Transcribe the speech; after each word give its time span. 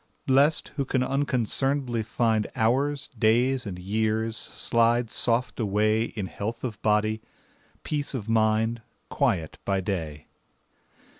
Blest, 0.25 0.69
who 0.77 0.83
can 0.83 1.03
unconcern'dly 1.03 2.03
find 2.03 2.47
Hours, 2.55 3.07
days, 3.09 3.67
and 3.67 3.77
years, 3.77 4.35
slide 4.35 5.11
soft 5.11 5.59
away 5.59 6.05
In 6.05 6.25
health 6.25 6.63
of 6.63 6.81
body, 6.81 7.21
peace 7.83 8.15
of 8.15 8.27
mind, 8.27 8.81
Quiet 9.11 9.59
by 9.63 9.79
day. 9.79 10.25